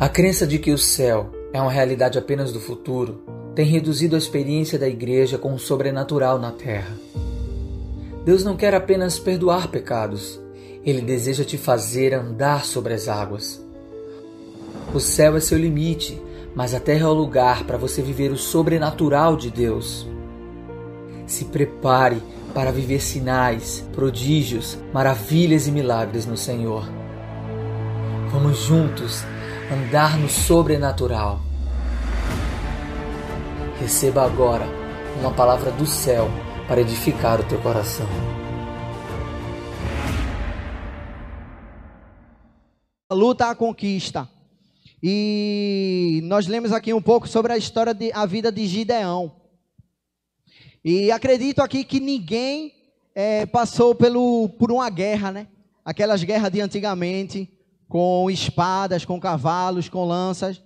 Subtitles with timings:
[0.00, 3.20] A crença de que o céu é uma realidade apenas do futuro
[3.54, 6.96] tem reduzido a experiência da igreja com o sobrenatural na terra.
[8.24, 10.40] Deus não quer apenas perdoar pecados,
[10.86, 13.62] ele deseja te fazer andar sobre as águas.
[14.94, 16.18] O céu é seu limite,
[16.54, 20.08] mas a terra é o lugar para você viver o sobrenatural de Deus.
[21.26, 22.22] Se prepare
[22.54, 26.88] para viver sinais, prodígios, maravilhas e milagres no Senhor.
[28.30, 29.26] Vamos juntos
[29.70, 31.40] andar no sobrenatural.
[33.78, 34.66] Receba agora
[35.20, 36.28] uma palavra do céu
[36.66, 38.06] para edificar o teu coração.
[43.08, 44.28] A luta à conquista.
[45.02, 49.32] E nós lemos aqui um pouco sobre a história de a vida de Gideão.
[50.84, 52.74] E acredito aqui que ninguém
[53.14, 55.46] é, passou pelo, por uma guerra, né?
[55.84, 57.48] Aquelas guerras de antigamente,
[57.90, 60.62] com espadas, com cavalos, com lanças.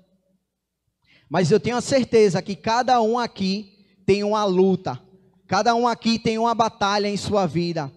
[1.27, 5.01] Mas eu tenho a certeza que cada um aqui tem uma luta,
[5.49, 7.91] cada um aqui tem uma batalha em sua vida,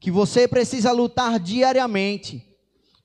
[0.00, 2.44] que você precisa lutar diariamente.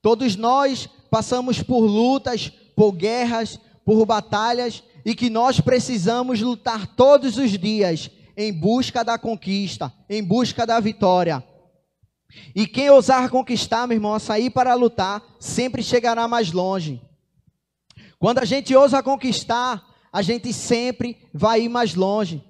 [0.01, 7.37] Todos nós passamos por lutas, por guerras, por batalhas e que nós precisamos lutar todos
[7.37, 11.43] os dias em busca da conquista, em busca da vitória.
[12.55, 17.01] E quem ousar conquistar, meu irmão, a sair para lutar, sempre chegará mais longe.
[18.19, 22.43] Quando a gente ousa conquistar, a gente sempre vai ir mais longe.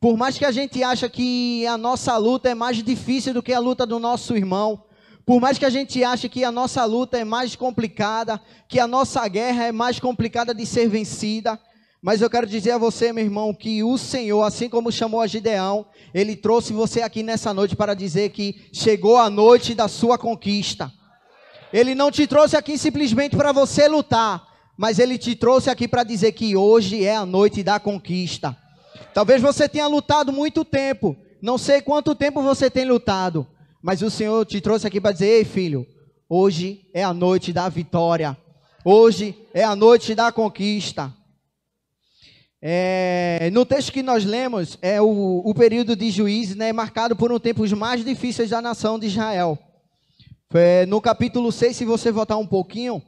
[0.00, 3.52] Por mais que a gente ache que a nossa luta é mais difícil do que
[3.52, 4.84] a luta do nosso irmão,
[5.24, 8.88] por mais que a gente ache que a nossa luta é mais complicada, que a
[8.88, 11.60] nossa guerra é mais complicada de ser vencida,
[12.02, 15.26] mas eu quero dizer a você, meu irmão, que o Senhor, assim como chamou a
[15.28, 20.18] Gideão, ele trouxe você aqui nessa noite para dizer que chegou a noite da sua
[20.18, 20.92] conquista.
[21.72, 24.44] Ele não te trouxe aqui simplesmente para você lutar,
[24.76, 28.56] mas ele te trouxe aqui para dizer que hoje é a noite da conquista.
[29.14, 33.46] Talvez você tenha lutado muito tempo, não sei quanto tempo você tem lutado,
[33.80, 35.86] mas o Senhor te trouxe aqui para dizer: ei, filho,
[36.28, 38.36] hoje é a noite da vitória,
[38.84, 41.14] hoje é a noite da conquista.
[42.64, 47.32] É, no texto que nós lemos, é o, o período de juízes, né, marcado por
[47.32, 49.58] um tempo os mais difíceis da nação de Israel.
[50.54, 53.02] É, no capítulo 6, se você voltar um pouquinho,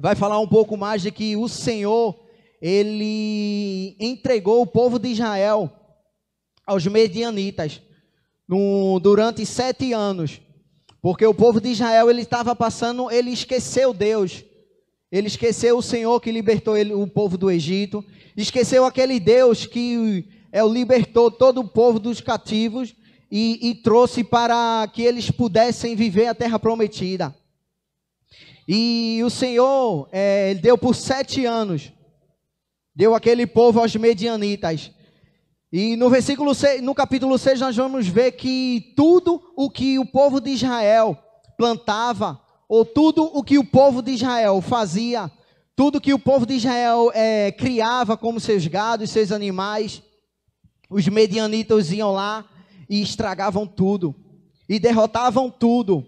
[0.00, 2.18] vai falar um pouco mais de que o Senhor,
[2.62, 5.70] ele entregou o povo de Israel
[6.66, 7.82] aos medianitas
[8.48, 10.40] no, durante sete anos.
[11.02, 14.42] Porque o povo de Israel, ele estava passando, ele esqueceu Deus.
[15.12, 18.02] Ele esqueceu o Senhor que libertou ele, o povo do Egito.
[18.34, 22.94] Esqueceu aquele Deus que é, libertou todo o povo dos cativos
[23.30, 27.36] e, e trouxe para que eles pudessem viver a terra prometida.
[28.66, 31.92] E o Senhor é, deu por sete anos,
[32.94, 34.92] deu aquele povo aos medianitas.
[35.70, 40.06] E no versículo 6, no capítulo 6 nós vamos ver que tudo o que o
[40.06, 41.18] povo de Israel
[41.58, 42.40] plantava,
[42.72, 45.30] ou tudo o que o povo de Israel fazia,
[45.76, 50.02] tudo que o povo de Israel é, criava como seus gados, seus animais,
[50.88, 52.46] os medianitas iam lá
[52.88, 54.14] e estragavam tudo,
[54.66, 56.02] e derrotavam tudo.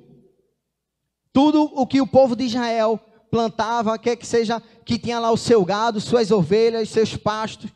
[1.35, 2.99] Tudo o que o povo de Israel
[3.31, 7.71] plantava, quer que seja, que tinha lá o seu gado, suas ovelhas, seus pastos,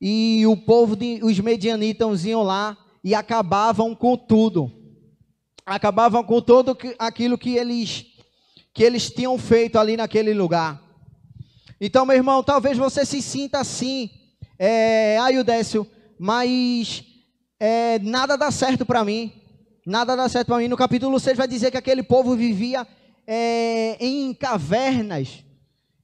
[0.00, 4.79] e o povo, de, os medianitas iam lá e acabavam com tudo.
[5.70, 8.04] Acabavam com todo aquilo que eles,
[8.74, 10.82] que eles tinham feito ali naquele lugar.
[11.80, 14.10] Então, meu irmão, talvez você se sinta assim,
[14.58, 15.86] é, ai, Décio,
[16.18, 17.04] mas
[17.60, 19.32] é, nada dá certo para mim,
[19.86, 20.66] nada dá certo para mim.
[20.66, 22.84] No capítulo 6 vai dizer que aquele povo vivia
[23.24, 25.44] é, em cavernas,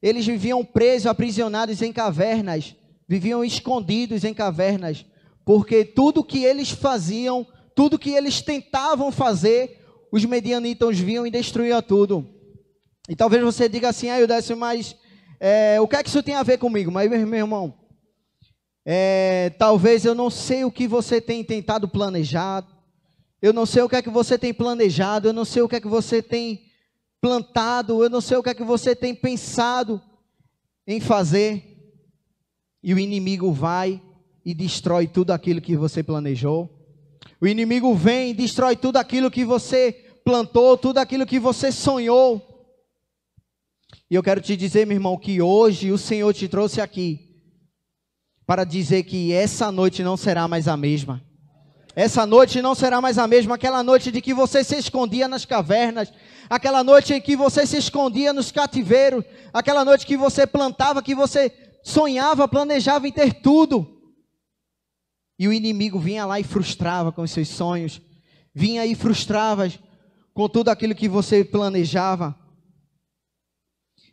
[0.01, 2.77] eles viviam presos, aprisionados em cavernas,
[3.09, 5.05] viviam escondidos em cavernas,
[5.45, 7.45] porque tudo que eles faziam,
[7.77, 12.27] tudo que eles tentavam fazer, os medianitas viam e destruíam tudo.
[13.07, 14.97] E talvez você diga assim, ai, Décio, mas
[15.39, 16.91] é, o que é que isso tem a ver comigo?
[16.91, 17.79] Mas, meu irmão,
[18.83, 22.67] é, talvez eu não sei o que você tem tentado planejar,
[23.43, 25.77] eu não sei o que é que você tem planejado, eu não sei o que
[25.77, 26.63] é que você tem
[27.21, 30.01] plantado, eu não sei o que é que você tem pensado
[30.87, 31.63] em fazer.
[32.83, 34.01] E o inimigo vai
[34.43, 36.76] e destrói tudo aquilo que você planejou.
[37.41, 39.93] O inimigo vem e destrói tudo aquilo que você
[40.25, 42.43] plantou, tudo aquilo que você sonhou.
[44.11, 47.27] E eu quero te dizer, meu irmão, que hoje o Senhor te trouxe aqui
[48.47, 51.23] para dizer que essa noite não será mais a mesma.
[51.95, 55.45] Essa noite não será mais a mesma, aquela noite de que você se escondia nas
[55.45, 56.13] cavernas,
[56.49, 61.15] aquela noite em que você se escondia nos cativeiros, aquela noite que você plantava, que
[61.15, 61.51] você
[61.83, 63.96] sonhava, planejava em ter tudo.
[65.39, 68.01] E o inimigo vinha lá e frustrava com os seus sonhos,
[68.55, 69.71] vinha e frustrava
[70.33, 72.35] com tudo aquilo que você planejava.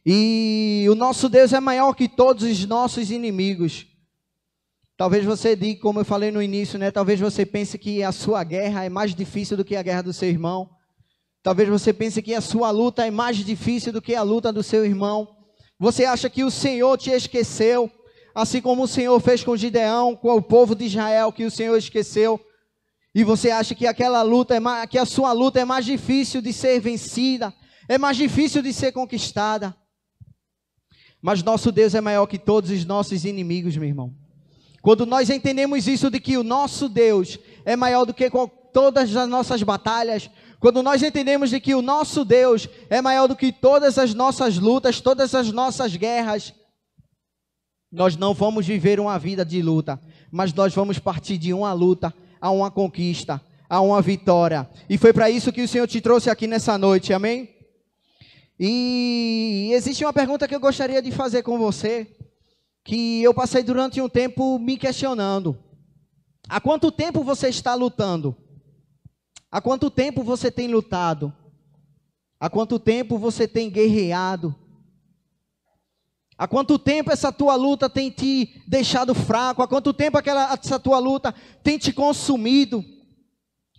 [0.06, 3.88] E o nosso Deus é maior que todos os nossos inimigos.
[4.98, 6.92] Talvez você diga, como eu falei no início, né?
[6.92, 10.14] Talvez você pense que a sua guerra é mais difícil do que a guerra do
[10.14, 10.70] seu irmão.
[11.42, 14.62] Talvez você pense que a sua luta é mais difícil do que a luta do
[14.62, 15.28] seu irmão.
[15.80, 17.92] Você acha que o Senhor te esqueceu,
[18.34, 21.78] assim como o Senhor fez com Gideão, com o povo de Israel, que o Senhor
[21.78, 22.40] esqueceu.
[23.14, 26.52] E você acha que aquela luta é que a sua luta é mais difícil de
[26.52, 27.54] ser vencida,
[27.88, 29.76] é mais difícil de ser conquistada.
[31.22, 34.14] Mas nosso Deus é maior que todos os nossos inimigos, meu irmão.
[34.82, 38.30] Quando nós entendemos isso de que o nosso Deus é maior do que
[38.74, 43.36] todas as nossas batalhas, quando nós entendemos de que o nosso Deus é maior do
[43.36, 46.54] que todas as nossas lutas, todas as nossas guerras,
[47.94, 50.02] nós não vamos viver uma vida de luta,
[50.32, 52.12] mas nós vamos partir de uma luta
[52.42, 54.68] a uma conquista, a uma vitória.
[54.90, 57.50] E foi para isso que o Senhor te trouxe aqui nessa noite, amém?
[58.60, 62.08] E existe uma pergunta que eu gostaria de fazer com você,
[62.84, 65.56] que eu passei durante um tempo me questionando.
[66.50, 68.36] Há quanto tempo você está lutando?
[69.52, 71.32] Há quanto tempo você tem lutado?
[72.40, 74.63] Há quanto tempo você tem guerreado?
[76.38, 79.62] Há quanto tempo essa tua luta tem te deixado fraco?
[79.62, 81.34] Há quanto tempo aquela, essa tua luta
[81.64, 82.84] tem te consumido?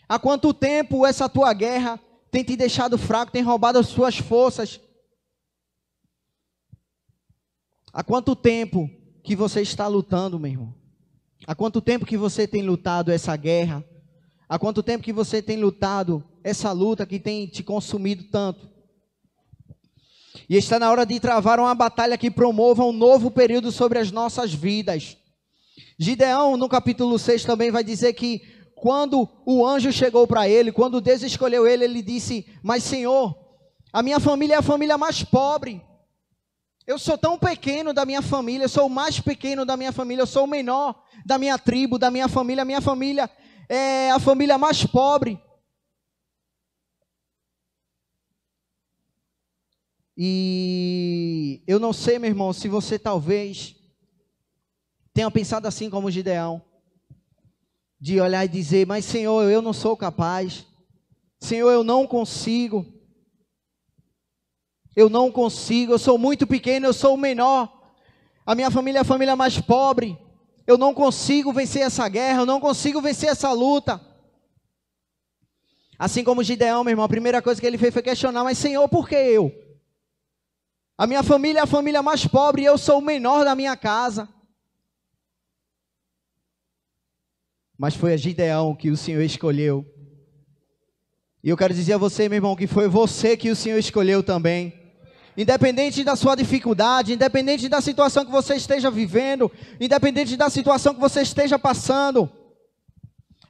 [0.08, 1.98] Há quanto tempo essa tua guerra
[2.30, 4.80] tem te deixado fraco, tem roubado as suas forças.
[7.92, 8.90] Há quanto tempo
[9.22, 10.74] que você está lutando, meu irmão?
[11.46, 13.84] Há quanto tempo que você tem lutado essa guerra?
[14.48, 18.73] Há quanto tempo que você tem lutado essa luta que tem te consumido tanto?
[20.48, 24.10] E está na hora de travar uma batalha que promova um novo período sobre as
[24.10, 25.16] nossas vidas.
[25.98, 28.42] Gideão, no capítulo 6, também vai dizer que
[28.74, 33.34] quando o anjo chegou para ele, quando Deus escolheu ele, ele disse: Mas Senhor,
[33.92, 35.80] a minha família é a família mais pobre.
[36.86, 40.20] Eu sou tão pequeno da minha família, eu sou o mais pequeno da minha família,
[40.20, 42.62] eu sou o menor da minha tribo, da minha família.
[42.62, 43.30] A minha família
[43.68, 45.40] é a família mais pobre.
[50.16, 53.74] E eu não sei, meu irmão, se você talvez
[55.12, 56.62] tenha pensado assim como Gideão
[58.00, 60.66] de olhar e dizer: Mas Senhor, eu não sou capaz.
[61.40, 62.86] Senhor, eu não consigo.
[64.94, 65.92] Eu não consigo.
[65.92, 67.72] Eu sou muito pequeno, eu sou o menor.
[68.46, 70.18] A minha família é a família mais pobre.
[70.66, 74.00] Eu não consigo vencer essa guerra, eu não consigo vencer essa luta.
[75.98, 78.88] Assim como Gideão, meu irmão, a primeira coisa que ele fez foi questionar: Mas Senhor,
[78.88, 79.63] por que eu?
[80.96, 83.76] A minha família é a família mais pobre e eu sou o menor da minha
[83.76, 84.28] casa.
[87.78, 89.84] mas foi a Gideão que o Senhor escolheu.
[91.42, 94.22] E eu quero dizer a você, meu irmão, que foi você que o Senhor escolheu
[94.22, 94.72] também.
[95.36, 99.50] Independente da sua dificuldade, independente da situação que você esteja vivendo,
[99.80, 102.30] independente da situação que você esteja passando.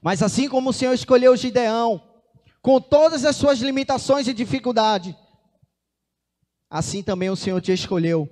[0.02, 2.02] Mas assim como o Senhor escolheu Gideão,
[2.62, 5.14] com todas as suas limitações e dificuldades,
[6.70, 8.28] assim também o Senhor te escolheu.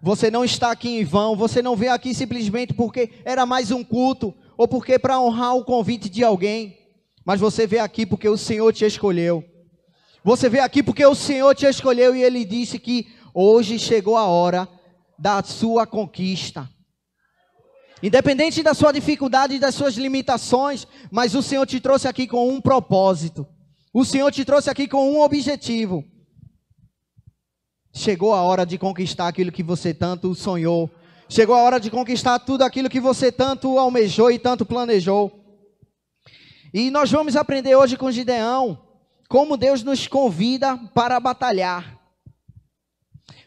[0.00, 3.82] Você não está aqui em vão, você não veio aqui simplesmente porque era mais um
[3.82, 6.78] culto, ou porque para honrar o convite de alguém,
[7.24, 9.44] mas você vê aqui porque o Senhor te escolheu.
[10.22, 14.26] Você vê aqui porque o Senhor te escolheu e ele disse que hoje chegou a
[14.26, 14.68] hora
[15.18, 16.68] da sua conquista.
[18.02, 22.48] Independente da sua dificuldade e das suas limitações, mas o Senhor te trouxe aqui com
[22.48, 23.46] um propósito.
[23.92, 26.04] O Senhor te trouxe aqui com um objetivo.
[27.94, 30.90] Chegou a hora de conquistar aquilo que você tanto sonhou,
[31.28, 35.32] Chegou a hora de conquistar tudo aquilo que você tanto almejou e tanto planejou.
[36.72, 38.78] E nós vamos aprender hoje com Gideão
[39.28, 41.98] como Deus nos convida para batalhar,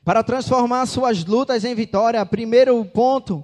[0.03, 2.25] para transformar suas lutas em vitória.
[2.25, 3.43] Primeiro ponto,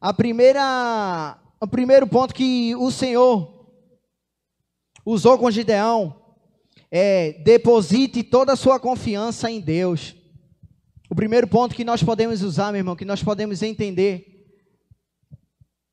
[0.00, 3.66] a primeira, o primeiro ponto que o Senhor
[5.06, 6.23] usou com Gideão
[6.96, 10.14] é deposite toda a sua confiança em Deus.
[11.10, 14.46] O primeiro ponto que nós podemos usar, meu irmão, que nós podemos entender,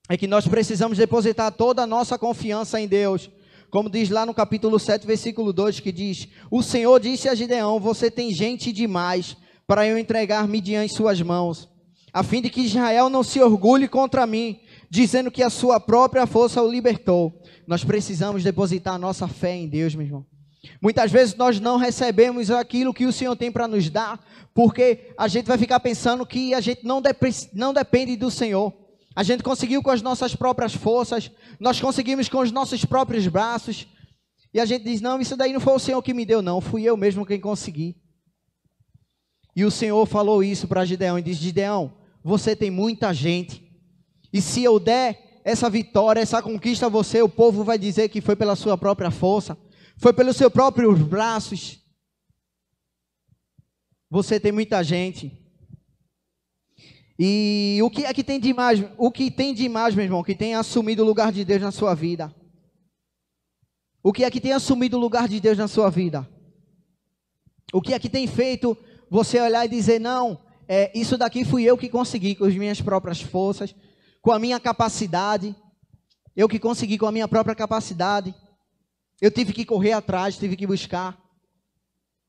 [0.08, 3.32] é que nós precisamos depositar toda a nossa confiança em Deus.
[3.72, 7.80] Como diz lá no capítulo 7, versículo 2, que diz: O Senhor disse a Gideão:
[7.80, 11.68] Você tem gente demais para eu entregar Midian em suas mãos,
[12.14, 16.28] a fim de que Israel não se orgulhe contra mim, dizendo que a sua própria
[16.28, 17.42] força o libertou.
[17.66, 20.31] Nós precisamos depositar a nossa fé em Deus, meu irmão.
[20.82, 25.28] Muitas vezes nós não recebemos aquilo que o Senhor tem para nos dar, porque a
[25.28, 27.02] gente vai ficar pensando que a gente não,
[27.54, 28.74] não depende do Senhor.
[29.16, 33.88] A gente conseguiu com as nossas próprias forças, nós conseguimos com os nossos próprios braços,
[34.54, 36.62] e a gente diz: não, isso daí não foi o Senhor que me deu, não,
[36.62, 37.98] fui eu mesmo quem consegui.
[39.56, 43.64] E o Senhor falou isso para Gideão e disse: Gideão, você tem muita gente,
[44.32, 48.22] e se eu der essa vitória, essa conquista a você, o povo vai dizer que
[48.22, 49.58] foi pela sua própria força,
[50.02, 51.80] foi pelos seus próprios braços.
[54.10, 55.32] Você tem muita gente.
[57.20, 58.84] E o que é que tem de mais?
[58.98, 61.72] O que tem de mais, meu irmão, que tem assumido o lugar de Deus na
[61.72, 62.34] sua vida?
[64.02, 66.28] O que é que tem assumido o lugar de Deus na sua vida?
[67.72, 68.76] O que é que tem feito
[69.08, 72.82] você olhar e dizer, não, é, isso daqui fui eu que consegui com as minhas
[72.82, 73.76] próprias forças,
[74.20, 75.56] com a minha capacidade,
[76.36, 78.34] eu que consegui com a minha própria capacidade.
[79.22, 81.16] Eu tive que correr atrás, tive que buscar.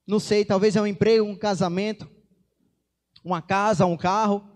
[0.07, 2.07] Não sei, talvez é um emprego, um casamento,
[3.25, 4.47] uma casa, um carro.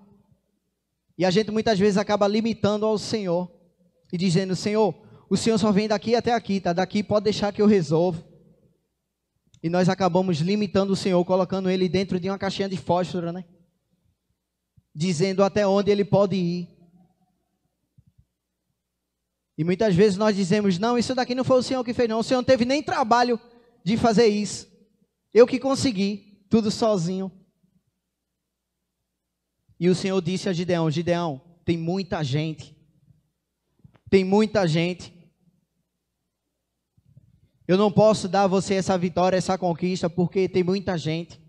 [1.16, 3.50] E a gente muitas vezes acaba limitando ao Senhor
[4.12, 4.94] e dizendo: Senhor,
[5.30, 6.74] o Senhor só vem daqui até aqui, tá?
[6.74, 8.22] Daqui pode deixar que eu resolvo.
[9.62, 13.44] E nós acabamos limitando o Senhor, colocando ele dentro de uma caixinha de fósforo, né?
[14.94, 16.75] Dizendo até onde ele pode ir.
[19.56, 22.20] E muitas vezes nós dizemos: não, isso daqui não foi o Senhor que fez, não.
[22.20, 23.40] O Senhor não teve nem trabalho
[23.84, 24.68] de fazer isso.
[25.32, 27.30] Eu que consegui, tudo sozinho.
[29.78, 32.76] E o Senhor disse a Gideão: Gideão, tem muita gente.
[34.10, 35.12] Tem muita gente.
[37.66, 41.40] Eu não posso dar a você essa vitória, essa conquista, porque tem muita gente.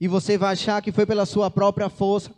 [0.00, 2.32] E você vai achar que foi pela sua própria força.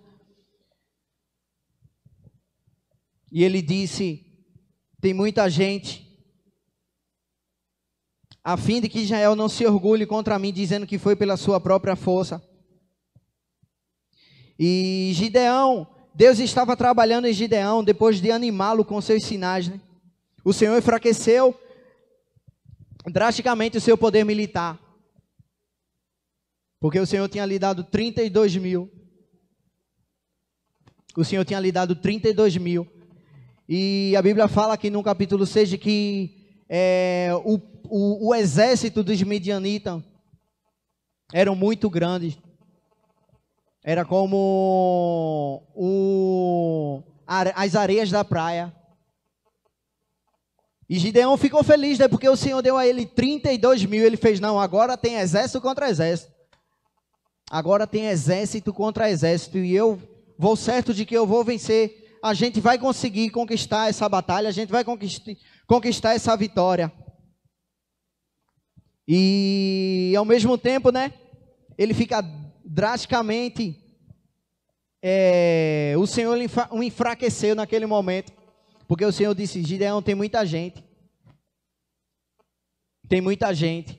[3.31, 4.28] E ele disse:
[5.01, 6.09] tem muita gente,
[8.43, 11.61] a fim de que Israel não se orgulhe contra mim, dizendo que foi pela sua
[11.61, 12.43] própria força.
[14.59, 19.69] E Gideão, Deus estava trabalhando em Gideão depois de animá-lo com seus sinais.
[19.69, 19.81] Né?
[20.45, 21.55] O Senhor enfraqueceu
[23.07, 24.81] drasticamente o seu poder militar.
[26.81, 28.91] Porque o Senhor tinha lhe dado 32 mil.
[31.17, 32.98] O Senhor tinha lhe dado 32 mil.
[33.69, 39.23] E a Bíblia fala aqui no capítulo 6 que é, o, o, o exército dos
[39.23, 40.03] medianitas
[41.35, 42.39] eram muito grandes.
[43.85, 48.75] Era como o, as areias da praia.
[50.89, 52.09] E Gideão ficou feliz, né?
[52.09, 54.03] Porque o Senhor deu a ele 32 mil.
[54.03, 56.33] Ele fez, não, agora tem exército contra exército.
[57.51, 59.59] Agora tem exército contra exército.
[59.59, 60.01] E eu
[60.39, 64.53] vou certo de que eu vou vencer a gente vai conseguir conquistar essa batalha, a
[64.53, 66.93] gente vai conquistar, essa vitória.
[69.07, 71.15] E ao mesmo tempo, né,
[71.77, 72.23] ele fica
[72.65, 73.85] drasticamente.
[75.01, 76.37] É, o Senhor
[76.71, 78.33] o enfraqueceu naquele momento,
[78.87, 80.85] porque o Senhor disse: Gideão, tem muita gente.
[83.09, 83.99] Tem muita gente.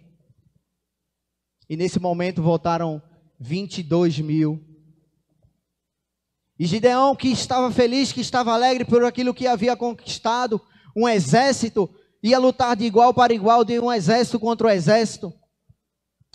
[1.67, 3.01] E nesse momento voltaram
[3.39, 4.68] 22 mil
[6.60, 10.62] e Gideão, que estava feliz, que estava alegre por aquilo que havia conquistado,
[10.94, 11.89] um exército,
[12.22, 15.34] ia lutar de igual para igual, de um exército contra o exército.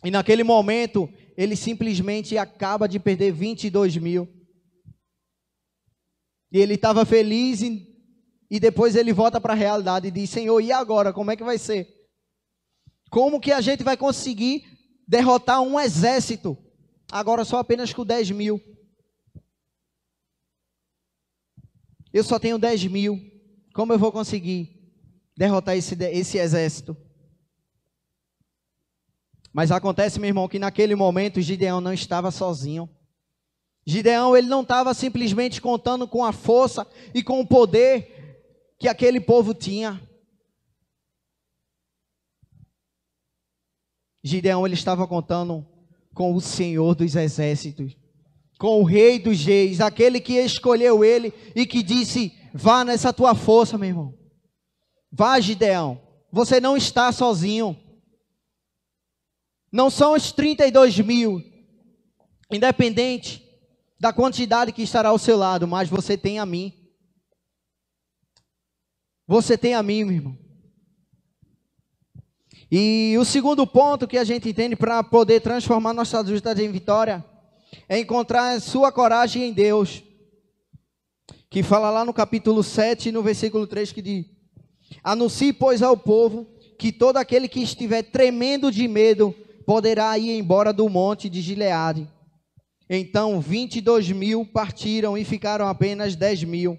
[0.02, 4.26] E naquele momento, ele simplesmente acaba de perder 22 mil.
[6.50, 7.86] E ele estava feliz e,
[8.50, 11.12] e depois ele volta para a realidade e diz: Senhor, e agora?
[11.12, 11.86] Como é que vai ser?
[13.10, 14.64] Como que a gente vai conseguir
[15.06, 16.56] derrotar um exército?
[17.12, 18.74] Agora só apenas com 10 mil.
[22.14, 23.20] Eu só tenho 10 mil.
[23.74, 24.70] Como eu vou conseguir
[25.36, 26.96] derrotar esse, esse exército?
[29.52, 32.88] Mas acontece, meu irmão, que naquele momento Gideão não estava sozinho.
[33.84, 39.20] Gideão, ele não estava simplesmente contando com a força e com o poder que aquele
[39.20, 40.00] povo tinha.
[44.22, 45.66] Gideão, ele estava contando
[46.14, 47.96] com o Senhor dos exércitos
[48.58, 53.34] com o rei dos reis, aquele que escolheu ele e que disse: Vá nessa tua
[53.34, 54.18] força, meu irmão.
[55.10, 56.00] Vá, Gideão.
[56.30, 57.76] Você não está sozinho.
[59.72, 61.42] Não são os 32 mil,
[62.50, 63.44] independente
[63.98, 66.72] da quantidade que estará ao seu lado, mas você tem a mim.
[69.26, 70.38] Você tem a mim, meu irmão.
[72.70, 77.24] E o segundo ponto que a gente entende para poder transformar nossa luta em vitória
[77.88, 80.02] é encontrar sua coragem em Deus.
[81.50, 84.26] Que fala lá no capítulo 7, no versículo 3, que diz:
[85.02, 86.46] Anuncie, pois, ao povo
[86.78, 89.34] que todo aquele que estiver tremendo de medo
[89.66, 92.08] poderá ir embora do monte de Gileade.
[92.88, 96.78] Então 22 mil partiram e ficaram apenas 10 mil.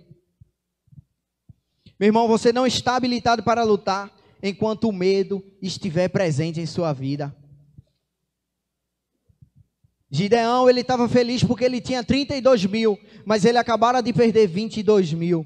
[1.99, 4.11] Meu irmão, você não está habilitado para lutar
[4.43, 7.35] enquanto o medo estiver presente em sua vida.
[10.09, 15.13] Gideão, ele estava feliz porque ele tinha 32 mil, mas ele acabara de perder 22
[15.13, 15.45] mil.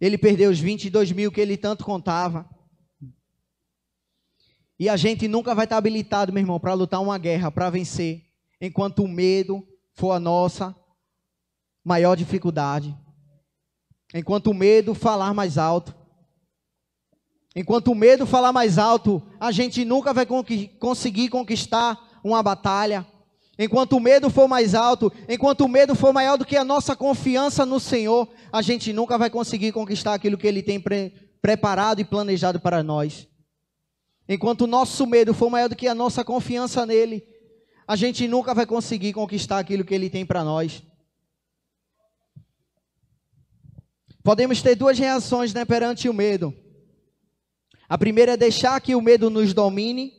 [0.00, 2.48] Ele perdeu os 22 mil que ele tanto contava.
[4.78, 8.22] E a gente nunca vai estar habilitado, meu irmão, para lutar uma guerra, para vencer,
[8.60, 10.74] enquanto o medo for a nossa
[11.84, 12.96] maior dificuldade.
[14.14, 15.97] Enquanto o medo falar mais alto.
[17.58, 20.24] Enquanto o medo falar mais alto, a gente nunca vai
[20.78, 23.04] conseguir conquistar uma batalha.
[23.58, 26.94] Enquanto o medo for mais alto, enquanto o medo for maior do que a nossa
[26.94, 31.12] confiança no Senhor, a gente nunca vai conseguir conquistar aquilo que Ele tem pre
[31.42, 33.26] preparado e planejado para nós.
[34.28, 37.26] Enquanto o nosso medo for maior do que a nossa confiança nele,
[37.88, 40.80] a gente nunca vai conseguir conquistar aquilo que ele tem para nós.
[44.22, 46.54] Podemos ter duas reações né, perante o medo.
[47.88, 50.12] A primeira é deixar que o medo nos domine,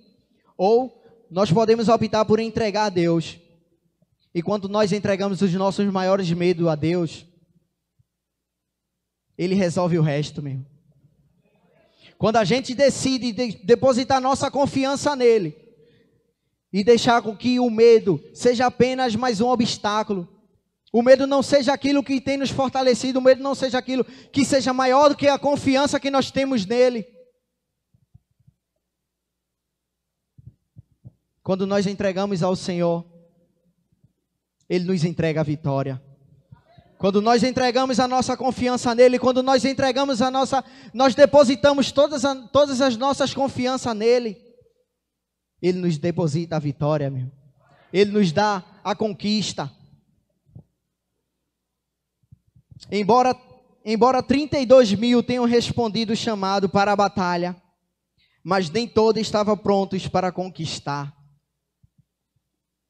[0.57, 3.37] ou nós podemos optar por entregar a Deus.
[4.33, 7.25] E quando nós entregamos os nossos maiores medos a Deus,
[9.37, 10.65] Ele resolve o resto mesmo.
[12.17, 13.31] Quando a gente decide
[13.63, 15.55] depositar nossa confiança nele
[16.73, 20.27] e deixar com que o medo seja apenas mais um obstáculo,
[20.91, 24.43] o medo não seja aquilo que tem nos fortalecido, o medo não seja aquilo que
[24.43, 27.05] seja maior do que a confiança que nós temos nele.
[31.49, 33.03] Quando nós entregamos ao Senhor,
[34.69, 35.99] Ele nos entrega a vitória.
[36.99, 40.63] Quando nós entregamos a nossa confiança nele, quando nós entregamos a nossa,
[40.93, 44.39] nós depositamos todas, a, todas as nossas confianças nele,
[45.59, 47.31] ele nos deposita a vitória, meu.
[47.91, 49.71] Ele nos dá a conquista.
[52.91, 53.35] Embora,
[53.83, 57.59] embora 32 mil tenham respondido o chamado para a batalha,
[58.43, 61.17] mas nem todos estavam prontos para conquistar.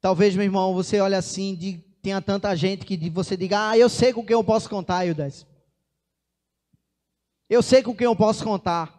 [0.02, 3.90] Talvez, meu irmão, você olhe assim de tenha tanta gente que você diga, ah, eu
[3.90, 5.46] sei com quem eu posso contar, Ildes.
[7.50, 8.98] Eu sei com quem eu posso contar.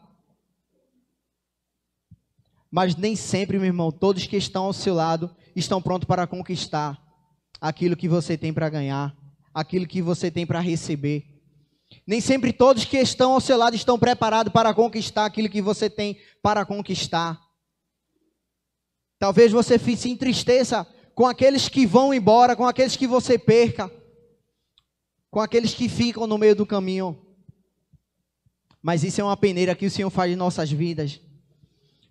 [2.70, 7.00] Mas nem sempre, meu irmão, todos que estão ao seu lado estão prontos para conquistar
[7.60, 9.16] aquilo que você tem para ganhar,
[9.52, 11.24] aquilo que você tem para receber.
[12.06, 15.90] Nem sempre todos que estão ao seu lado estão preparados para conquistar aquilo que você
[15.90, 17.40] tem para conquistar.
[19.20, 23.92] Talvez você se entristeça com aqueles que vão embora, com aqueles que você perca,
[25.30, 27.20] com aqueles que ficam no meio do caminho.
[28.82, 31.20] Mas isso é uma peneira que o Senhor faz em nossas vidas,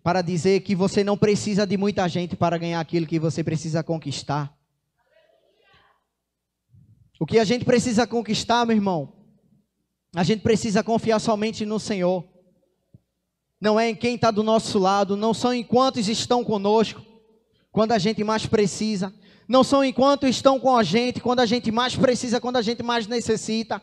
[0.04, 3.82] para dizer que você não precisa de muita gente para ganhar aquilo que você precisa
[3.82, 4.56] conquistar.
[7.19, 9.12] O que a gente precisa conquistar, meu irmão,
[10.15, 12.24] a gente precisa confiar somente no Senhor.
[13.60, 17.02] Não é em quem está do nosso lado, não são em quantos estão conosco,
[17.72, 19.13] quando a gente mais precisa.
[19.48, 22.84] Não são enquanto estão com a gente, quando a gente mais precisa, quando a gente
[22.84, 23.82] mais necessita.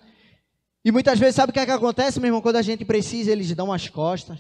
[0.85, 2.41] E muitas vezes, sabe o que, é que acontece, meu irmão?
[2.41, 4.39] Quando a gente precisa, eles dão as costas.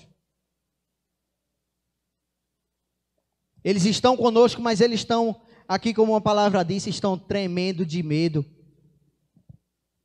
[3.65, 8.47] Eles estão conosco, mas eles estão, aqui como uma palavra disse, estão tremendo de medo.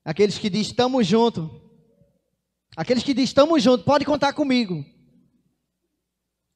[0.04, 1.48] Aqueles que dizem, estamos juntos.
[2.76, 4.84] Aqueles que dizem, estamos juntos, pode contar comigo.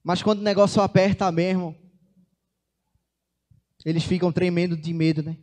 [0.05, 1.75] Mas quando o negócio aperta mesmo,
[3.83, 5.35] eles ficam tremendo de medo, né?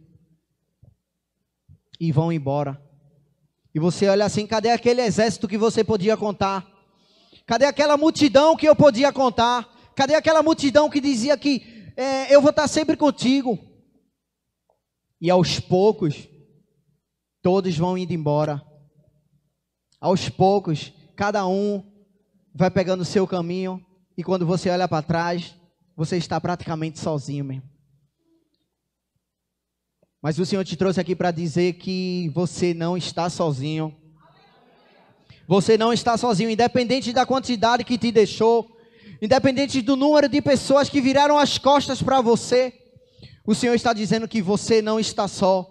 [1.98, 2.81] E vão embora.
[3.75, 6.64] E você olha assim: cadê aquele exército que você podia contar?
[7.44, 9.68] Cadê aquela multidão que eu podia contar?
[9.96, 13.59] Cadê aquela multidão que dizia que é, eu vou estar sempre contigo?
[15.20, 16.29] E aos poucos,
[17.42, 18.62] todos vão indo embora.
[20.01, 21.85] Aos poucos, cada um
[22.55, 23.85] vai pegando o seu caminho.
[24.16, 25.55] E quando você olha para trás,
[25.96, 27.72] você está praticamente sozinho mesmo.
[30.20, 33.94] Mas o Senhor te trouxe aqui para dizer que você não está sozinho.
[35.48, 38.70] Você não está sozinho, independente da quantidade que te deixou,
[39.20, 42.72] independente do número de pessoas que viraram as costas para você.
[43.44, 45.68] O Senhor está dizendo que você não está só.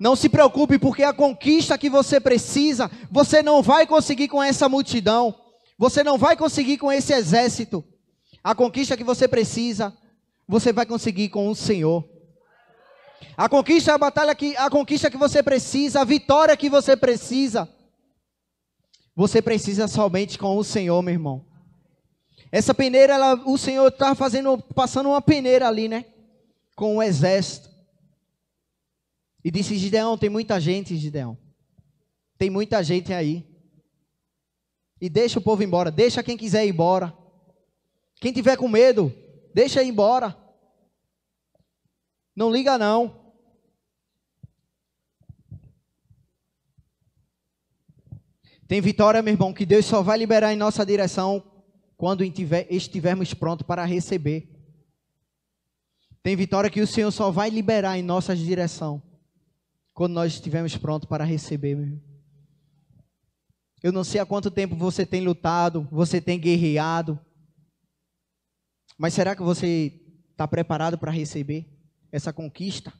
[0.00, 4.68] Não se preocupe, porque a conquista que você precisa, você não vai conseguir com essa
[4.68, 5.39] multidão.
[5.80, 7.82] Você não vai conseguir com esse exército.
[8.44, 9.96] A conquista que você precisa,
[10.46, 12.06] você vai conseguir com o Senhor.
[13.34, 17.66] A conquista a batalha que a conquista que você precisa, a vitória que você precisa.
[19.16, 21.46] Você precisa somente com o Senhor, meu irmão.
[22.52, 26.04] Essa peneira, ela, o Senhor está fazendo, passando uma peneira ali, né?
[26.76, 27.70] Com o exército.
[29.42, 31.38] E disse Gideão, tem muita gente, Gideão.
[32.36, 33.49] Tem muita gente aí.
[35.00, 37.16] E deixa o povo embora, deixa quem quiser ir embora.
[38.20, 39.12] Quem tiver com medo,
[39.54, 40.36] deixa ir embora.
[42.36, 43.18] Não liga não.
[48.68, 51.42] Tem vitória, meu irmão, que Deus só vai liberar em nossa direção
[51.96, 54.48] quando estivermos prontos para receber.
[56.22, 59.02] Tem vitória que o Senhor só vai liberar em nossa direção
[59.92, 61.74] quando nós estivermos prontos para receber.
[61.74, 62.09] Meu irmão.
[63.82, 67.18] Eu não sei há quanto tempo você tem lutado, você tem guerreado,
[69.00, 69.98] mas será que você
[70.30, 71.66] está preparado para receber
[72.12, 72.92] essa conquista?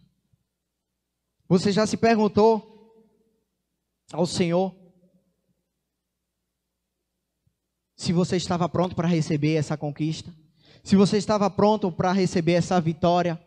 [1.46, 3.04] Você já se perguntou
[4.10, 4.74] ao Senhor
[7.94, 10.34] se você estava pronto para receber essa conquista,
[10.82, 13.38] se você estava pronto para receber essa vitória.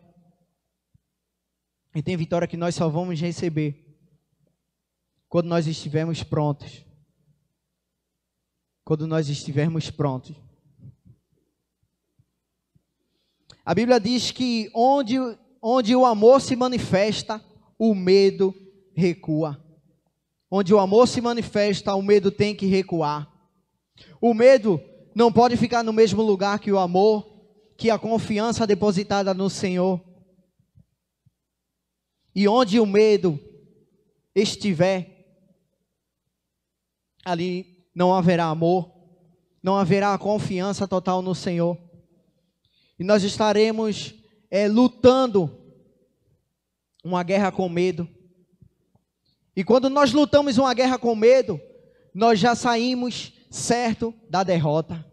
[1.92, 3.98] E tem vitória que nós só vamos receber
[5.28, 6.84] quando nós estivermos prontos.
[8.84, 10.36] Quando nós estivermos prontos.
[13.64, 15.16] A Bíblia diz que onde,
[15.62, 17.42] onde o amor se manifesta,
[17.78, 18.54] o medo
[18.94, 19.58] recua.
[20.50, 23.28] Onde o amor se manifesta, o medo tem que recuar.
[24.20, 24.80] O medo
[25.14, 27.26] não pode ficar no mesmo lugar que o amor,
[27.78, 30.02] que a confiança depositada no Senhor.
[32.34, 33.40] E onde o medo
[34.34, 35.40] estiver,
[37.24, 38.90] ali não haverá amor,
[39.62, 41.78] não haverá confiança total no Senhor.
[42.98, 44.14] E nós estaremos
[44.50, 45.58] é, lutando
[47.04, 48.08] uma guerra com medo.
[49.56, 51.60] E quando nós lutamos uma guerra com medo,
[52.12, 55.04] nós já saímos certo da derrota.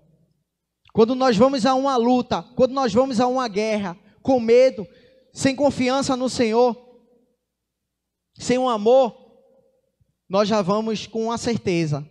[0.92, 4.86] Quando nós vamos a uma luta, quando nós vamos a uma guerra, com medo,
[5.32, 6.76] sem confiança no Senhor,
[8.34, 9.16] sem um amor,
[10.28, 12.06] nós já vamos com a certeza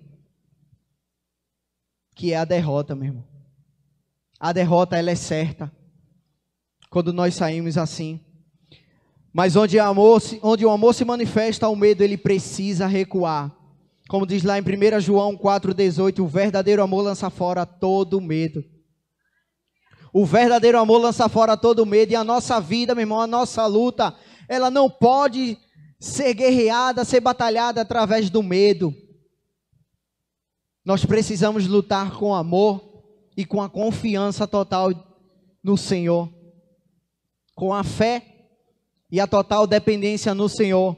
[2.20, 3.24] que é a derrota, meu irmão.
[4.38, 5.72] A derrota ela é certa.
[6.90, 8.20] Quando nós saímos assim.
[9.32, 13.50] Mas onde, amor, onde o amor se manifesta, o medo ele precisa recuar.
[14.06, 18.62] Como diz lá em 1 João 4,18, o verdadeiro amor lança fora todo medo.
[20.12, 22.12] O verdadeiro amor lança fora todo medo.
[22.12, 24.14] E a nossa vida, meu irmão, a nossa luta,
[24.46, 25.56] ela não pode
[25.98, 28.94] ser guerreada, ser batalhada através do medo.
[30.90, 33.04] Nós precisamos lutar com amor
[33.36, 34.90] e com a confiança total
[35.62, 36.28] no Senhor.
[37.54, 38.48] Com a fé
[39.08, 40.96] e a total dependência no Senhor.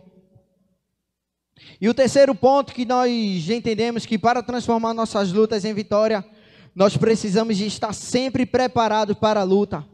[1.78, 3.10] E o terceiro ponto que nós
[3.50, 6.24] entendemos que para transformar nossas lutas em vitória,
[6.74, 9.86] nós precisamos de estar sempre preparados para a luta.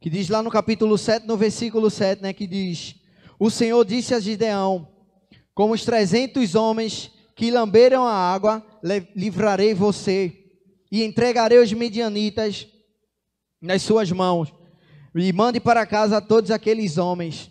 [0.00, 2.94] Que diz lá no capítulo 7, no versículo 7, né, que diz:
[3.36, 4.88] O Senhor disse a Gideão:
[5.52, 8.62] Como os trezentos homens que lamberam a água,
[9.16, 10.44] livrarei você
[10.92, 12.66] e entregarei os medianitas
[13.62, 14.52] nas suas mãos.
[15.14, 17.50] E mande para casa todos aqueles homens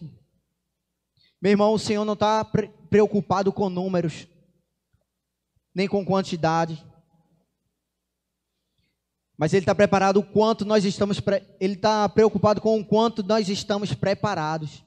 [1.40, 2.44] meu irmão, o Senhor não está
[2.90, 4.28] preocupado com números,
[5.74, 6.84] nem com quantidade.
[9.38, 11.22] Mas Ele está preparado o quanto nós estamos,
[11.60, 14.84] Ele está preocupado com o quanto nós estamos preparados.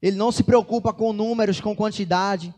[0.00, 2.54] Ele não se preocupa com números, com quantidade,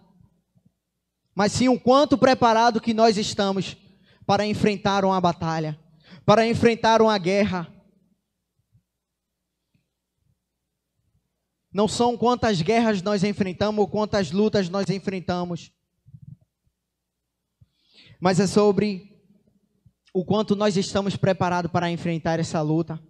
[1.34, 3.76] mas sim o quanto preparado que nós estamos
[4.26, 5.78] para enfrentar uma batalha,
[6.24, 7.72] para enfrentar uma guerra.
[11.72, 15.72] Não são quantas guerras nós enfrentamos ou quantas lutas nós enfrentamos.
[18.20, 19.12] Mas é sobre
[20.12, 23.00] o quanto nós estamos preparados para enfrentar essa luta.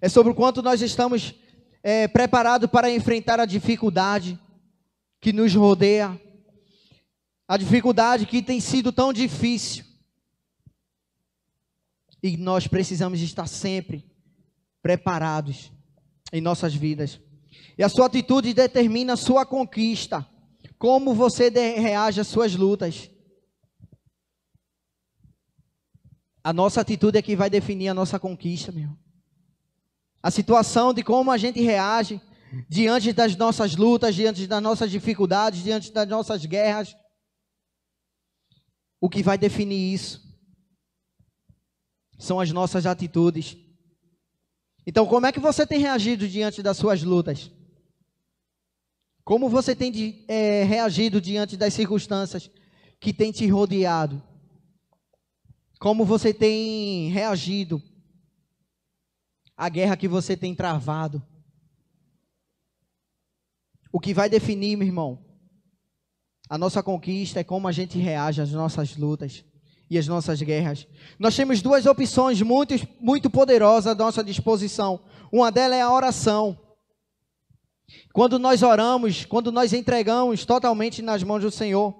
[0.00, 1.34] É sobre o quanto nós estamos
[1.82, 4.38] é, preparados para enfrentar a dificuldade
[5.20, 6.20] que nos rodeia.
[7.46, 9.84] A dificuldade que tem sido tão difícil.
[12.22, 14.10] E nós precisamos estar sempre
[14.82, 15.70] preparados
[16.32, 17.20] em nossas vidas.
[17.76, 20.26] E a sua atitude determina a sua conquista.
[20.78, 23.10] Como você reage às suas lutas.
[26.42, 28.96] A nossa atitude é que vai definir a nossa conquista, meu.
[30.22, 32.20] A situação de como a gente reage
[32.68, 36.96] diante das nossas lutas, diante das nossas dificuldades, diante das nossas guerras.
[39.04, 40.18] O que vai definir isso
[42.18, 43.54] são as nossas atitudes.
[44.86, 47.50] Então, como é que você tem reagido diante das suas lutas?
[49.22, 52.50] Como você tem de, é, reagido diante das circunstâncias
[52.98, 54.22] que tem te rodeado?
[55.78, 57.82] Como você tem reagido
[59.54, 61.22] à guerra que você tem travado?
[63.92, 65.23] O que vai definir, meu irmão,
[66.48, 69.44] a nossa conquista é como a gente reage às nossas lutas
[69.88, 70.86] e às nossas guerras.
[71.18, 75.00] Nós temos duas opções muito, muito poderosas à nossa disposição.
[75.32, 76.58] Uma delas é a oração.
[78.12, 81.94] Quando nós oramos, quando nós entregamos totalmente nas mãos do Senhor,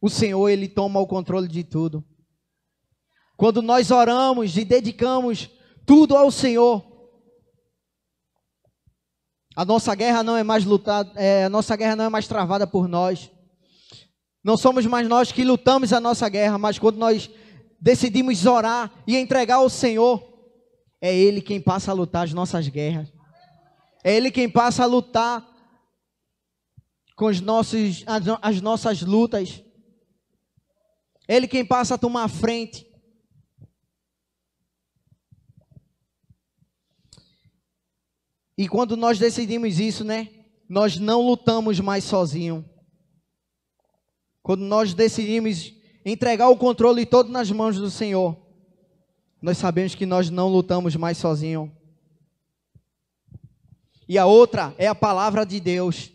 [0.00, 2.04] o Senhor ele toma o controle de tudo.
[3.36, 5.50] Quando nós oramos e dedicamos
[5.86, 6.84] tudo ao Senhor,
[9.54, 12.66] a nossa guerra não é mais lutada, é, a nossa guerra não é mais travada
[12.66, 13.30] por nós.
[14.48, 17.28] Não somos mais nós que lutamos a nossa guerra, mas quando nós
[17.78, 20.26] decidimos orar e entregar ao Senhor,
[21.02, 23.12] é Ele quem passa a lutar as nossas guerras.
[24.02, 25.46] É Ele quem passa a lutar
[27.14, 29.62] com os nossos, as, as nossas lutas.
[31.28, 32.90] É Ele quem passa a tomar a frente.
[38.56, 40.30] E quando nós decidimos isso, né?
[40.66, 42.64] Nós não lutamos mais sozinhos.
[44.48, 48.34] Quando nós decidimos entregar o controle todo nas mãos do Senhor,
[49.42, 51.68] nós sabemos que nós não lutamos mais sozinhos.
[54.08, 56.10] E a outra é a palavra de Deus.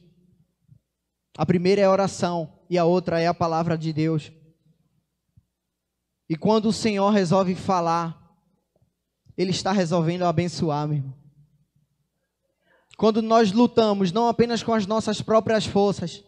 [1.37, 4.31] A primeira é a oração e a outra é a palavra de Deus.
[6.27, 8.35] E quando o Senhor resolve falar,
[9.37, 11.13] Ele está resolvendo abençoar, meu irmão.
[12.97, 16.23] Quando nós lutamos não apenas com as nossas próprias forças,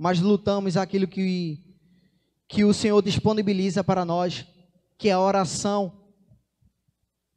[0.00, 1.60] mas lutamos aquilo que,
[2.48, 4.46] que o Senhor disponibiliza para nós,
[4.96, 5.92] que é a oração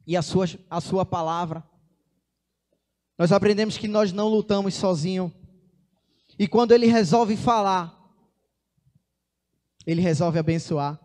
[0.06, 1.62] e a sua, a sua palavra.
[3.18, 5.30] Nós aprendemos que nós não lutamos sozinhos.
[6.38, 7.94] E quando Ele resolve falar,
[9.86, 10.98] Ele resolve abençoar.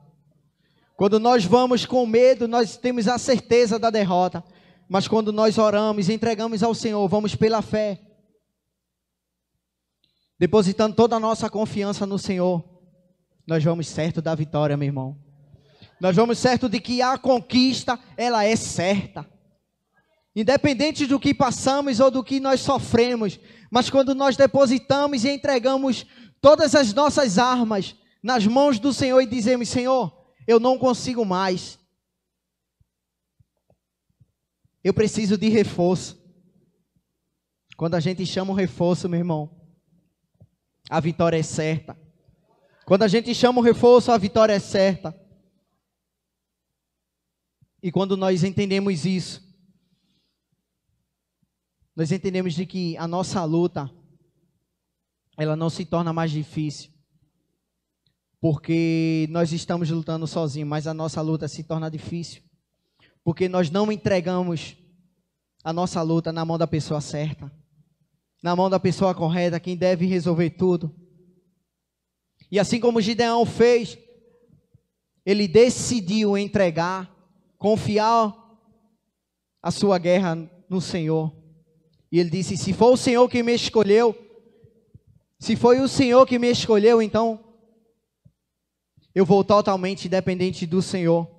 [0.95, 4.45] Quando nós vamos com medo, nós temos a certeza da derrota.
[4.87, 8.08] Mas quando nós oramos entregamos ao Senhor, vamos pela fé
[10.39, 12.63] depositando toda a nossa confiança no Senhor,
[13.45, 15.17] nós vamos certo da vitória, meu irmão.
[15.99, 19.29] Nós vamos certo de que a conquista, ela é certa.
[20.33, 23.37] Independente do que passamos ou do que nós sofremos,
[23.69, 26.05] mas quando nós depositamos e entregamos
[26.39, 30.15] todas as nossas armas nas mãos do Senhor e dizemos: Senhor,
[30.47, 31.77] eu não consigo mais.
[34.81, 36.17] Eu preciso de reforço.
[37.75, 39.58] Quando a gente chama o reforço, meu irmão,
[40.89, 41.95] a vitória é certa.
[42.83, 45.15] Quando a gente chama o reforço, a vitória é certa.
[47.83, 49.47] E quando nós entendemos isso,
[51.95, 53.89] nós entendemos de que a nossa luta
[55.37, 56.91] ela não se torna mais difícil.
[58.41, 62.41] Porque nós estamos lutando sozinhos, mas a nossa luta se torna difícil.
[63.23, 64.75] Porque nós não entregamos
[65.63, 67.58] a nossa luta na mão da pessoa certa
[68.41, 70.93] na mão da pessoa correta, quem deve resolver tudo.
[72.51, 73.97] E assim como Gideão fez,
[75.25, 77.13] ele decidiu entregar,
[77.57, 78.33] confiar
[79.61, 81.35] a sua guerra no Senhor.
[82.11, 84.15] E ele disse: Se for o Senhor que me escolheu,
[85.37, 87.43] se foi o Senhor que me escolheu, então
[89.13, 91.29] eu vou totalmente dependente do Senhor.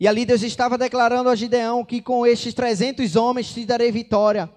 [0.00, 4.48] E ali Deus estava declarando a Gideão que com estes 300 homens te darei vitória.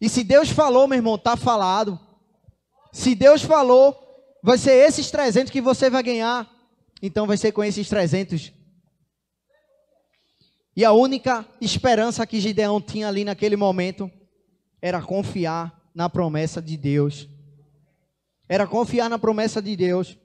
[0.00, 1.98] E se Deus falou, meu irmão, está falado.
[2.92, 3.96] Se Deus falou,
[4.42, 6.48] vai ser esses 300 que você vai ganhar.
[7.02, 8.52] Então vai ser com esses 300.
[10.76, 14.10] E a única esperança que Gideão tinha ali naquele momento
[14.80, 17.28] era confiar na promessa de Deus.
[18.48, 20.16] Era confiar na promessa de Deus.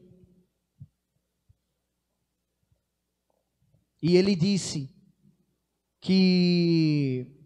[4.02, 4.94] E ele disse
[6.00, 7.43] que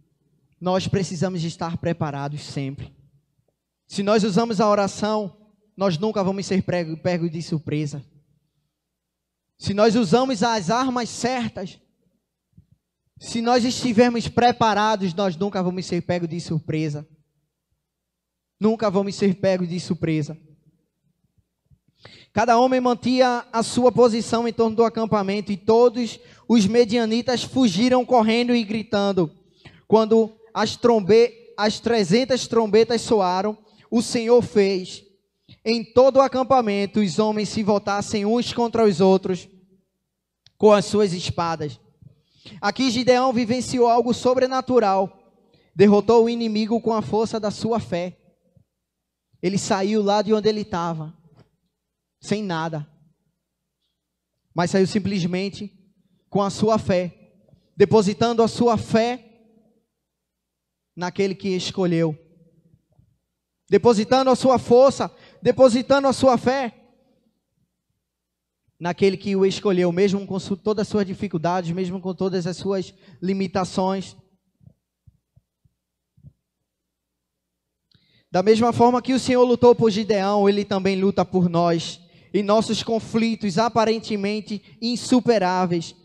[0.60, 2.96] nós precisamos estar preparados sempre.
[3.88, 5.38] Se nós usamos a oração,
[5.76, 8.04] nós nunca vamos ser pegos de surpresa.
[9.58, 11.80] Se nós usamos as armas certas,
[13.20, 17.08] se nós estivermos preparados, nós nunca vamos ser pegos de surpresa.
[18.60, 20.38] Nunca vamos ser pegos de surpresa.
[22.32, 28.06] Cada homem mantinha a sua posição em torno do acampamento e todos os medianitas fugiram
[28.06, 29.32] correndo e gritando.
[29.88, 33.56] Quando as, trombe, as 300 trombetas soaram,
[33.92, 35.04] o Senhor fez
[35.64, 39.48] em todo o acampamento os homens se voltassem uns contra os outros
[40.58, 41.80] com as suas espadas.
[42.60, 45.14] Aqui Gideão vivenciou algo sobrenatural
[45.76, 48.18] derrotou o inimigo com a força da sua fé.
[49.44, 51.16] Ele saiu lá de onde ele estava,
[52.20, 52.90] sem nada,
[54.56, 55.72] mas saiu simplesmente
[56.32, 57.14] com a sua fé,
[57.76, 59.27] depositando a sua fé
[60.98, 62.18] naquele que escolheu,
[63.70, 66.74] depositando a sua força, depositando a sua fé
[68.80, 72.96] naquele que o escolheu, mesmo com todas as suas dificuldades, mesmo com todas as suas
[73.22, 74.18] limitações.
[78.32, 82.02] Da mesma forma que o Senhor lutou por Gideão, ele também luta por nós.
[82.34, 85.96] Em nossos conflitos aparentemente insuperáveis.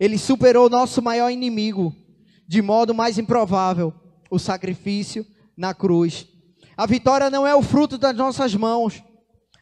[0.00, 1.94] Ele superou nosso maior inimigo
[2.46, 3.92] de modo mais improvável,
[4.30, 6.26] o sacrifício na cruz.
[6.76, 9.02] A vitória não é o fruto das nossas mãos,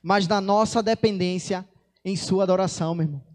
[0.02, 1.68] mas da nossa dependência
[2.04, 3.26] em sua adoração, meu irmão.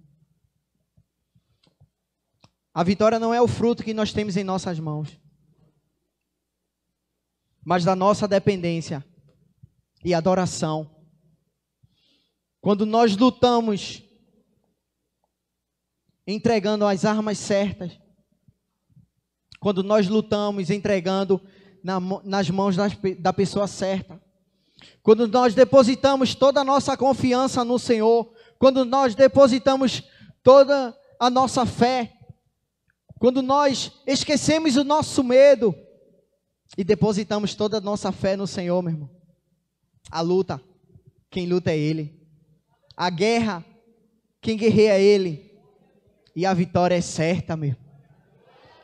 [2.74, 5.20] A vitória não é o fruto que nós temos em nossas mãos,
[7.66, 9.04] mas da nossa dependência
[10.04, 10.96] e adoração.
[12.62, 14.04] Quando nós lutamos
[16.28, 18.00] entregando as armas certas,
[19.60, 21.42] quando nós lutamos entregando
[21.84, 24.22] na, nas mãos das, da pessoa certa,
[25.02, 30.04] quando nós depositamos toda a nossa confiança no Senhor, quando nós depositamos
[30.44, 32.14] toda a nossa fé,
[33.20, 35.76] quando nós esquecemos o nosso medo
[36.78, 39.10] e depositamos toda a nossa fé no Senhor, meu irmão.
[40.10, 40.62] A luta,
[41.30, 42.18] quem luta é Ele.
[42.96, 43.66] A guerra,
[44.42, 45.50] quem guerreia é Ele.
[46.36, 47.76] E a vitória é certa, meu.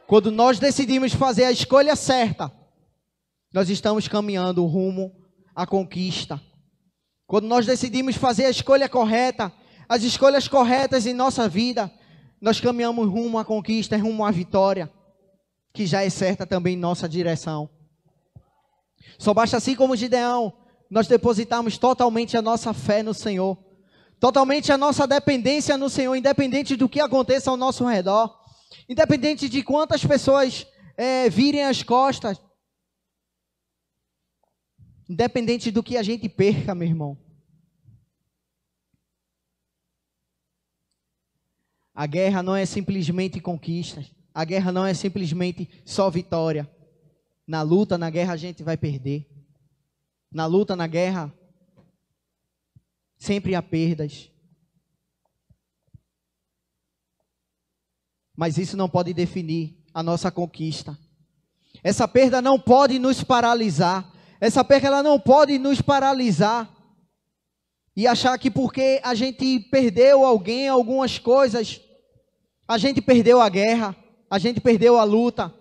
[0.08, 2.52] Quando nós decidimos fazer a escolha certa,
[3.52, 5.16] nós estamos caminhando rumo
[5.56, 6.40] à conquista.
[7.26, 9.52] Quando nós decidimos fazer a escolha correta,
[9.90, 11.92] as escolhas corretas em nossa vida,
[12.40, 14.92] nós caminhamos rumo à conquista, rumo à vitória,
[15.74, 17.68] que já é certa também em nossa direção.
[19.18, 20.54] Só basta assim como Gideão,
[20.90, 23.58] nós depositarmos totalmente a nossa fé no Senhor,
[24.20, 28.45] totalmente a nossa dependência no Senhor, independente do que aconteça ao nosso redor,
[28.88, 32.42] independente de quantas pessoas é, virem as costas,
[35.10, 37.18] independente do que a gente perca, meu irmão.
[41.94, 44.14] A guerra não é simplesmente conquistas.
[44.34, 46.70] A guerra não é simplesmente só vitória.
[47.48, 49.26] Na luta, na guerra, a gente vai perder.
[50.30, 51.34] Na luta, na guerra,
[53.18, 54.30] sempre há perdas.
[58.36, 60.98] Mas isso não pode definir a nossa conquista.
[61.84, 64.12] Essa perda não pode nos paralisar.
[64.42, 66.70] Essa perda ela não pode nos paralisar
[67.96, 71.80] e achar que porque a gente perdeu alguém, algumas coisas,
[72.68, 73.96] a gente perdeu a guerra,
[74.30, 75.54] a gente perdeu a luta.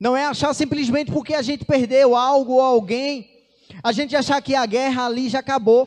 [0.00, 3.30] Não é achar simplesmente porque a gente perdeu algo ou alguém,
[3.82, 5.86] a gente achar que a guerra ali já acabou.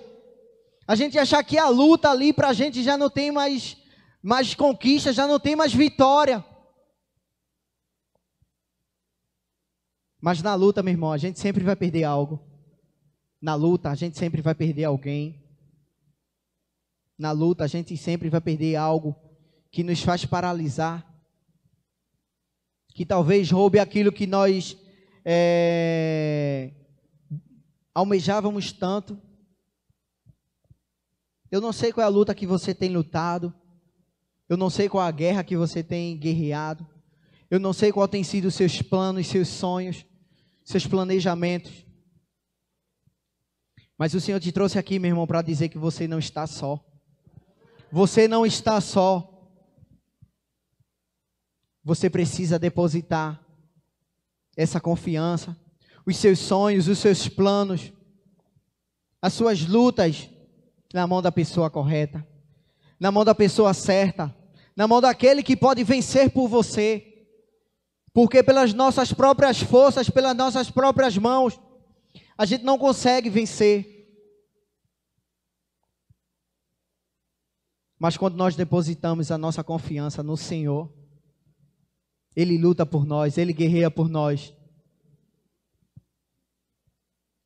[0.87, 3.75] A gente achar que a luta ali para a gente já não tem mais,
[4.23, 6.43] mais conquista, já não tem mais vitória.
[10.21, 12.39] Mas na luta, meu irmão, a gente sempre vai perder algo.
[13.41, 15.43] Na luta, a gente sempre vai perder alguém.
[17.17, 19.13] Na luta, a gente sempre vai perder algo
[19.69, 21.05] que nos faz paralisar,
[22.95, 24.77] que talvez roube aquilo que nós
[25.25, 26.71] é,
[27.93, 29.21] almejávamos tanto.
[31.51, 33.53] Eu não sei qual é a luta que você tem lutado,
[34.53, 36.87] eu não sei qual a guerra que você tem guerreado,
[37.49, 40.05] eu não sei qual tem sido seus planos, seus sonhos,
[40.63, 41.83] seus planejamentos.
[43.97, 46.79] Mas o Senhor te trouxe aqui, meu irmão, para dizer que você não está só.
[47.91, 49.49] Você não está só.
[51.83, 53.43] Você precisa depositar
[54.55, 55.57] essa confiança,
[56.05, 57.91] os seus sonhos, os seus planos,
[59.19, 60.29] as suas lutas
[60.93, 62.23] na mão da pessoa correta,
[62.99, 64.42] na mão da pessoa certa,
[64.75, 67.09] na mão daquele que pode vencer por você.
[68.13, 71.59] Porque pelas nossas próprias forças, pelas nossas próprias mãos,
[72.37, 73.93] a gente não consegue vencer.
[77.97, 80.91] Mas quando nós depositamos a nossa confiança no Senhor,
[82.35, 84.53] ele luta por nós, ele guerreia por nós.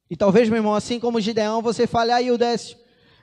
[0.10, 2.78] E talvez, meu irmão, assim como Gideão, você fale, aí o Décio,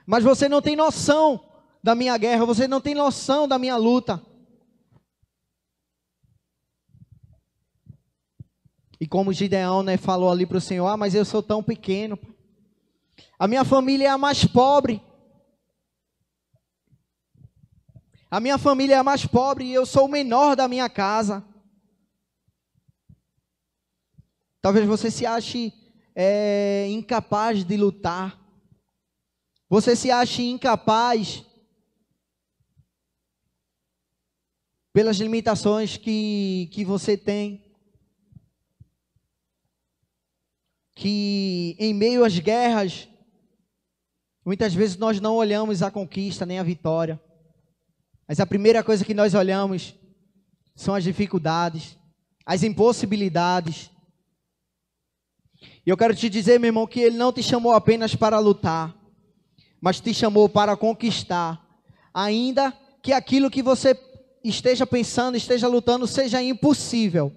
[0.05, 1.43] mas você não tem noção
[1.85, 4.19] da minha guerra, você não tem noção da minha luta.
[8.99, 12.17] E como Gideão né, falou ali para o Senhor, ah, mas eu sou tão pequeno.
[13.37, 14.99] A minha família é a mais pobre.
[18.31, 21.45] A minha família é a mais pobre e eu sou o menor da minha casa.
[24.59, 25.71] Talvez você se ache
[26.15, 28.41] é, incapaz de lutar.
[29.69, 31.45] Você se ache incapaz
[34.95, 37.61] pelas limitações que, que você tem.
[40.95, 43.05] Que em meio às guerras,
[44.45, 47.21] muitas vezes nós não olhamos a conquista nem a vitória.
[48.25, 49.93] Mas a primeira coisa que nós olhamos
[50.73, 51.97] são as dificuldades,
[52.45, 53.91] as impossibilidades.
[55.85, 58.95] E eu quero te dizer, meu irmão, que Ele não te chamou apenas para lutar,
[59.81, 61.61] mas te chamou para conquistar,
[62.13, 62.71] ainda
[63.03, 63.93] que aquilo que você
[64.49, 67.35] esteja pensando, esteja lutando, seja impossível.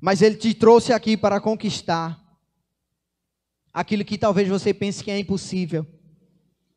[0.00, 2.22] Mas Ele te trouxe aqui para conquistar
[3.72, 5.86] aquilo que talvez você pense que é impossível.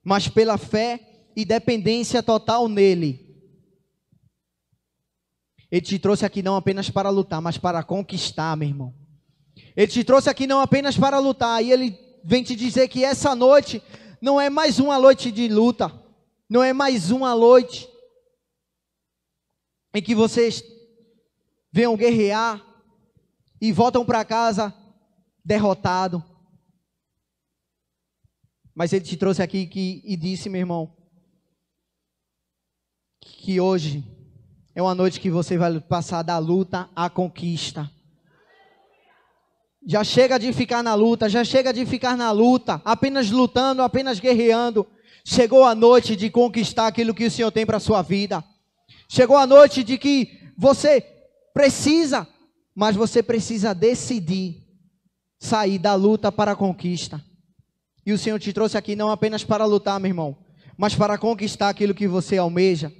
[0.04, 3.30] Mas pela fé e dependência total nele.
[5.72, 8.94] Ele te trouxe aqui não apenas para lutar, mas para conquistar, meu irmão.
[9.76, 13.36] Ele te trouxe aqui não apenas para lutar, e ele vem te dizer que essa
[13.36, 13.82] noite
[14.22, 15.92] não é mais uma noite de luta,
[16.50, 17.88] não é mais uma noite
[19.94, 20.64] em que vocês
[21.72, 22.64] venham guerrear
[23.62, 24.74] e voltam para casa
[25.44, 26.24] derrotado.
[28.74, 30.96] Mas ele te trouxe aqui que, e disse, meu irmão,
[33.20, 34.04] que hoje
[34.74, 37.90] é uma noite que você vai passar da luta à conquista.
[39.86, 44.20] Já chega de ficar na luta, já chega de ficar na luta, apenas lutando, apenas
[44.20, 44.86] guerreando.
[45.26, 48.44] Chegou a noite de conquistar aquilo que o Senhor tem para a sua vida.
[49.12, 51.02] Chegou a noite de que você
[51.52, 52.28] precisa,
[52.76, 54.70] mas você precisa decidir
[55.40, 57.24] sair da luta para a conquista.
[58.06, 60.38] E o Senhor te trouxe aqui não apenas para lutar, meu irmão,
[60.78, 62.94] mas para conquistar aquilo que você almeja,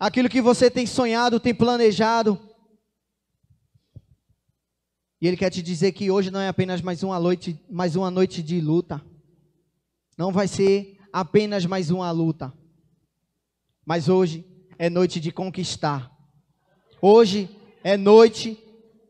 [0.00, 2.40] aquilo que você tem sonhado, tem planejado.
[5.20, 8.10] E Ele quer te dizer que hoje não é apenas mais uma noite, mais uma
[8.10, 9.04] noite de luta.
[10.16, 12.52] Não vai ser apenas mais uma luta.
[13.84, 14.51] Mas hoje
[14.82, 16.10] é noite de conquistar.
[17.00, 17.48] Hoje
[17.84, 18.58] é noite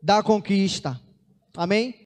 [0.03, 1.01] da conquista.
[1.57, 2.02] Amém?